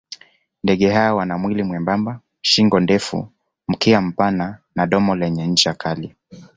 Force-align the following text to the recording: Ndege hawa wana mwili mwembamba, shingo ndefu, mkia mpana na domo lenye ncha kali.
Ndege 0.63 0.89
hawa 0.89 1.13
wana 1.15 1.37
mwili 1.37 1.63
mwembamba, 1.63 2.19
shingo 2.41 2.79
ndefu, 2.79 3.27
mkia 3.67 4.01
mpana 4.01 4.57
na 4.75 4.87
domo 4.87 5.15
lenye 5.15 5.47
ncha 5.47 5.73
kali. 5.73 6.15